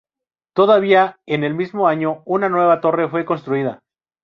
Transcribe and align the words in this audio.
Todavía 0.55 1.19
en 1.27 1.43
el 1.43 1.53
mismo 1.53 1.87
año 1.87 2.23
una 2.25 2.49
nueva 2.49 2.81
torre 2.81 3.07
fue 3.07 3.23
construida. 3.23 3.83